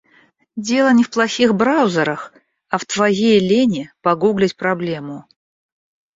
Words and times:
Дело 0.55 0.89
не 0.93 1.03
в 1.03 1.11
плохих 1.11 1.53
браузерах, 1.53 2.33
а 2.69 2.79
в 2.79 2.85
твоей 2.85 3.39
лени 3.39 3.91
погуглить 4.01 4.57
проблему. 4.57 5.25